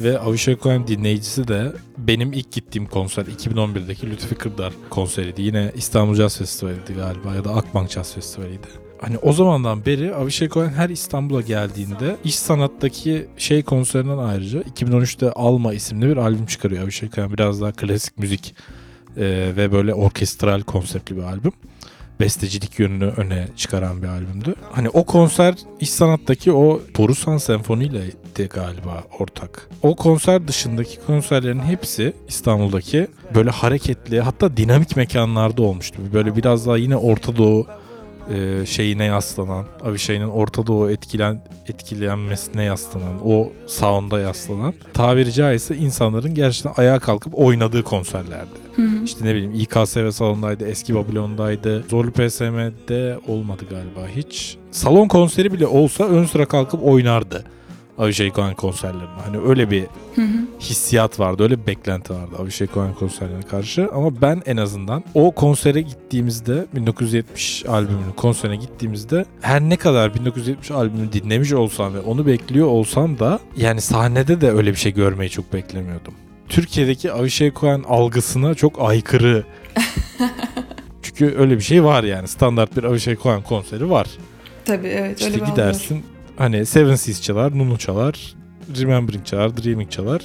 Ve 0.00 0.18
Avishai 0.18 0.58
Cohen 0.58 0.86
dinleyicisi 0.86 1.48
de 1.48 1.72
benim 1.98 2.32
ilk 2.32 2.52
gittiğim 2.52 2.86
konser 2.86 3.22
2011'deki 3.22 4.10
Lütfi 4.10 4.34
Kırdar 4.34 4.72
konseriydi. 4.90 5.42
Yine 5.42 5.72
İstanbul 5.76 6.14
Jazz 6.14 6.38
Festivali'ydi 6.38 6.94
galiba 6.94 7.34
ya 7.34 7.44
da 7.44 7.54
Akbank 7.54 7.90
Jazz 7.90 8.14
Festivali'ydi. 8.14 8.83
Hani 9.00 9.18
o 9.18 9.32
zamandan 9.32 9.86
beri 9.86 10.14
Avishai 10.14 10.48
Cohen 10.48 10.68
her 10.68 10.90
İstanbul'a 10.90 11.40
geldiğinde 11.40 12.16
iş 12.24 12.38
sanattaki 12.38 13.26
şey 13.36 13.62
konserinden 13.62 14.18
ayrıca 14.18 14.60
2013'te 14.60 15.30
Alma 15.32 15.74
isimli 15.74 16.08
bir 16.08 16.16
albüm 16.16 16.46
çıkarıyor. 16.46 16.82
Avishai 16.82 17.10
Cohen 17.10 17.32
biraz 17.32 17.60
daha 17.60 17.72
klasik 17.72 18.18
müzik 18.18 18.54
e, 19.16 19.52
ve 19.56 19.72
böyle 19.72 19.94
orkestral 19.94 20.60
konseptli 20.60 21.16
bir 21.16 21.22
albüm. 21.22 21.52
Bestecilik 22.20 22.78
yönünü 22.78 23.04
öne 23.04 23.48
çıkaran 23.56 24.02
bir 24.02 24.08
albümdü. 24.08 24.54
Hani 24.72 24.88
o 24.88 25.04
konser 25.04 25.54
iş 25.80 25.90
sanattaki 25.90 26.52
o 26.52 26.80
Borusan 26.98 27.36
Senfoni 27.36 27.84
ile 27.84 28.02
de 28.36 28.44
galiba 28.46 29.04
ortak. 29.18 29.68
O 29.82 29.96
konser 29.96 30.48
dışındaki 30.48 30.98
konserlerin 31.06 31.60
hepsi 31.60 32.12
İstanbul'daki 32.28 33.08
böyle 33.34 33.50
hareketli 33.50 34.20
hatta 34.20 34.56
dinamik 34.56 34.96
mekanlarda 34.96 35.62
olmuştu. 35.62 36.02
Böyle 36.12 36.36
biraz 36.36 36.66
daha 36.66 36.76
yine 36.76 36.96
Orta 36.96 37.36
Doğu 37.36 37.66
e, 38.30 38.66
şeyine 38.66 39.04
yaslanan, 39.04 39.64
Avishai'nin 39.84 40.28
Orta 40.28 40.66
Doğu 40.66 40.90
etkilen, 40.90 41.42
etkilenmesine 41.68 42.64
yaslanan, 42.64 43.14
o 43.24 43.52
sound'a 43.66 44.20
yaslanan 44.20 44.74
tabiri 44.94 45.32
caizse 45.32 45.76
insanların 45.76 46.34
gerçekten 46.34 46.72
ayağa 46.76 46.98
kalkıp 46.98 47.38
oynadığı 47.38 47.82
konserlerdi. 47.82 48.64
İşte 49.04 49.24
ne 49.24 49.34
bileyim 49.34 49.52
İKSV 49.54 50.10
salondaydı, 50.10 50.66
Eski 50.66 50.94
Babilon'daydı. 50.94 51.84
Zorlu 51.90 52.10
PSM'de 52.10 53.18
olmadı 53.28 53.62
galiba 53.70 54.08
hiç. 54.16 54.56
Salon 54.70 55.08
konseri 55.08 55.52
bile 55.52 55.66
olsa 55.66 56.04
ön 56.04 56.24
sıra 56.24 56.46
kalkıp 56.46 56.84
oynardı. 56.84 57.44
Avishai 57.98 58.32
Cohen 58.32 58.54
konserlerinde. 58.54 59.20
Hani 59.24 59.38
öyle 59.38 59.70
bir 59.70 59.84
hissiyat 60.60 61.20
vardı, 61.20 61.42
öyle 61.42 61.62
bir 61.62 61.66
beklenti 61.66 62.12
vardı 62.12 62.34
Avishai 62.38 62.68
Cohen 62.74 62.94
konserlerine 62.94 63.42
karşı. 63.42 63.88
Ama 63.94 64.22
ben 64.22 64.42
en 64.46 64.56
azından 64.56 65.04
o 65.14 65.30
konsere 65.30 65.80
gittiğimizde 65.80 66.66
1970 66.74 67.64
albümünün 67.68 68.12
konserine 68.16 68.56
gittiğimizde 68.56 69.24
her 69.40 69.60
ne 69.60 69.76
kadar 69.76 70.14
1970 70.14 70.70
albümünü 70.70 71.12
dinlemiş 71.12 71.52
olsam 71.52 71.94
ve 71.94 72.00
onu 72.00 72.26
bekliyor 72.26 72.66
olsam 72.66 73.18
da 73.18 73.40
yani 73.56 73.80
sahnede 73.80 74.40
de 74.40 74.50
öyle 74.50 74.70
bir 74.70 74.76
şey 74.76 74.94
görmeyi 74.94 75.30
çok 75.30 75.52
beklemiyordum. 75.52 76.14
Türkiye'deki 76.48 77.12
Avishai 77.12 77.52
Cohen 77.60 77.82
algısına 77.88 78.54
çok 78.54 78.82
aykırı. 78.82 79.44
Çünkü 81.02 81.34
öyle 81.38 81.56
bir 81.56 81.62
şey 81.62 81.84
var 81.84 82.04
yani. 82.04 82.28
Standart 82.28 82.76
bir 82.76 82.84
Avishai 82.84 83.16
Cohen 83.22 83.42
konseri 83.42 83.90
var. 83.90 84.06
Tabii 84.64 84.88
evet 84.88 85.20
İşte 85.20 85.32
öyle 85.32 85.44
gidersin 85.50 86.04
hani 86.36 86.66
Seven 86.66 86.94
Seas 86.94 87.22
çalar, 87.22 87.58
Nunu 87.58 87.78
çalar, 87.78 88.34
Remembering 88.80 89.26
çalar, 89.26 89.56
Dreaming 89.56 89.90
çalar. 89.90 90.22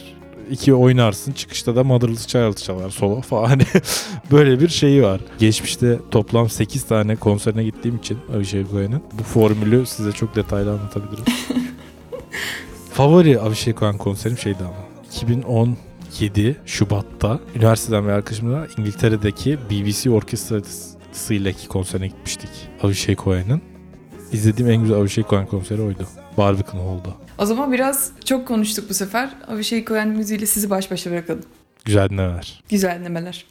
İki 0.52 0.74
oynarsın. 0.74 1.32
Çıkışta 1.32 1.76
da 1.76 1.84
Motherless 1.84 2.28
Child 2.28 2.56
çalar 2.56 2.90
solo 2.90 3.22
falan. 3.22 3.48
Hani 3.48 3.64
böyle 4.32 4.60
bir 4.60 4.70
şeyi 4.70 5.04
var. 5.04 5.22
Geçmişte 5.40 6.00
toplam 6.12 6.50
8 6.50 6.84
tane 6.84 7.16
konserine 7.16 7.64
gittiğim 7.64 7.98
için 7.98 8.18
Avishai 8.36 8.66
Cohen'in 8.72 9.04
bu 9.20 9.24
formülü 9.24 9.86
size 9.86 10.12
çok 10.12 10.36
detaylı 10.36 10.72
anlatabilirim. 10.72 11.24
Favori 12.94 13.40
Avishai 13.40 13.76
Cohen 13.76 13.98
konserim 13.98 14.38
şeydi 14.38 14.64
ama. 14.64 14.90
2017 15.08 16.56
Şubat'ta 16.66 17.40
üniversiteden 17.56 18.04
bir 18.04 18.10
arkadaşımla 18.10 18.68
İngiltere'deki 18.78 19.58
BBC 19.70 20.10
orkestrasıyla 20.12 21.52
konserine 21.70 22.08
gitmiştik. 22.08 22.50
Avishai 22.84 23.16
Cohen'in. 23.16 23.69
İzlediğim 24.34 24.72
en 24.72 24.82
güzel 24.82 24.98
Avishai 24.98 25.26
Cohen 25.30 25.46
konseri 25.46 25.82
oydu. 25.82 26.08
Barbican 26.38 26.78
Hall'da. 26.78 27.10
O 27.38 27.46
zaman 27.46 27.72
biraz 27.72 28.12
çok 28.26 28.48
konuştuk 28.48 28.90
bu 28.90 28.94
sefer. 28.94 29.30
Avishai 29.48 29.86
Cohen 29.86 30.08
müziğiyle 30.08 30.46
sizi 30.46 30.70
baş 30.70 30.92
başa 30.92 31.12
bırakalım. 31.12 31.44
Güzel 31.86 32.10
dinlemeler. 32.10 32.64
Güzel 32.70 33.00
dinlemeler. 33.00 33.46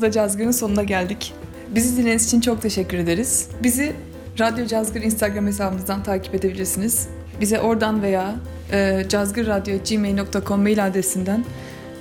Haftada 0.00 0.12
Cazgır'ın 0.12 0.50
sonuna 0.50 0.82
geldik. 0.82 1.34
Bizi 1.68 1.96
dinlediğiniz 1.96 2.26
için 2.26 2.40
çok 2.40 2.62
teşekkür 2.62 2.98
ederiz. 2.98 3.48
Bizi 3.62 3.92
Radyo 4.40 4.66
Cazgır 4.66 5.02
Instagram 5.02 5.46
hesabımızdan 5.46 6.02
takip 6.02 6.34
edebilirsiniz. 6.34 7.08
Bize 7.40 7.60
oradan 7.60 8.02
veya 8.02 8.34
e, 8.72 9.04
cazgırradyo.gmail.com 9.08 10.62
mail 10.62 10.86
adresinden 10.86 11.44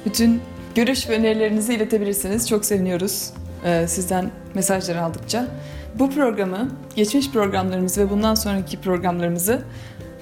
bütün 0.05 0.41
görüş 0.75 1.09
ve 1.09 1.17
önerilerinizi 1.17 1.73
iletebilirsiniz. 1.73 2.49
Çok 2.49 2.65
seviniyoruz 2.65 3.33
e, 3.65 3.87
sizden 3.87 4.31
mesajlar 4.53 4.95
aldıkça. 4.95 5.47
Bu 5.95 6.09
programı, 6.09 6.69
geçmiş 6.95 7.31
programlarımızı 7.31 8.01
ve 8.01 8.09
bundan 8.09 8.35
sonraki 8.35 8.81
programlarımızı 8.81 9.61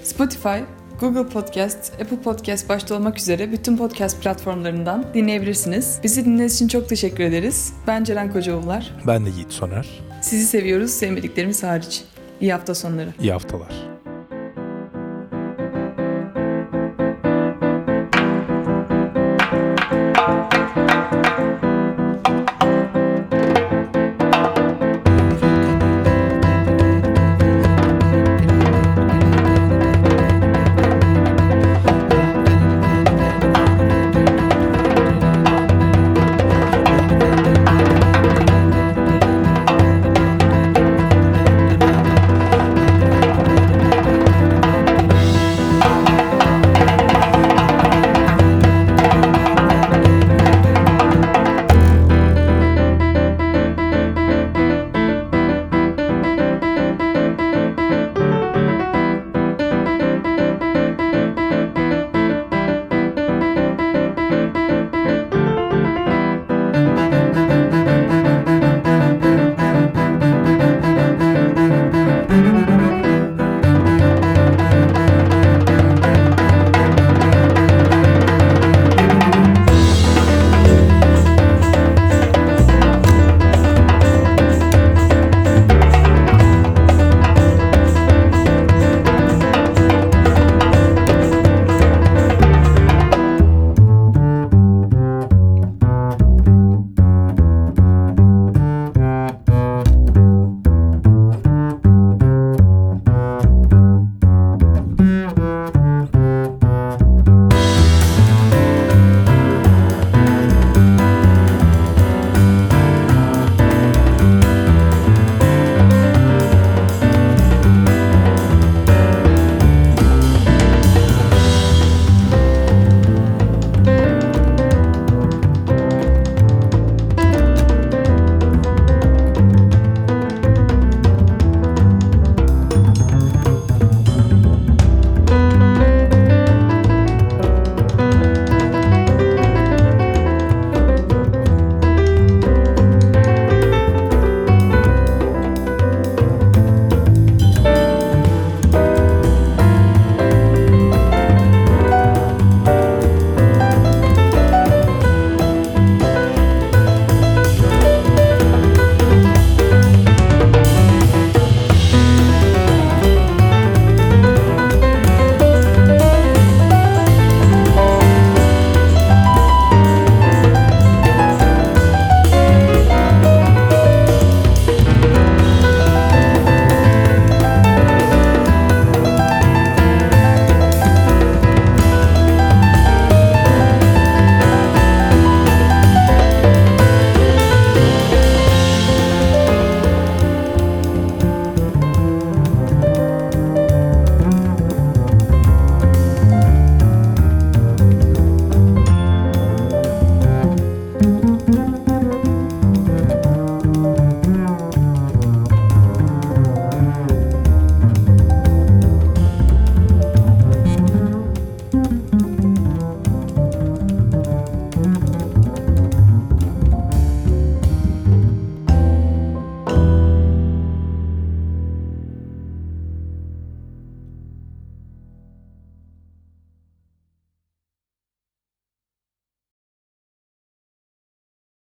Spotify, 0.04 0.60
Google 1.00 1.28
Podcast, 1.28 2.02
Apple 2.02 2.22
Podcast 2.22 2.70
başta 2.70 2.96
olmak 2.96 3.18
üzere 3.18 3.52
bütün 3.52 3.78
podcast 3.78 4.22
platformlarından 4.22 5.06
dinleyebilirsiniz. 5.14 6.00
Bizi 6.04 6.26
dinlediğiniz 6.26 6.56
için 6.56 6.68
çok 6.68 6.90
teşekkür 6.90 7.24
ederiz. 7.24 7.74
Ben 7.88 8.04
Ceren 8.04 8.34
Kocaoğullar. 8.34 8.94
Ben 9.08 9.26
de 9.26 9.30
Yiğit 9.30 9.52
Soner. 9.52 9.88
Sizi 10.22 10.46
seviyoruz, 10.46 10.92
sevmediklerimiz 10.92 11.64
hariç. 11.64 12.04
İyi 12.42 12.52
hafta 12.54 12.76
sonları. 12.76 13.14
İyi 13.22 13.32
haftalar. 13.32 13.87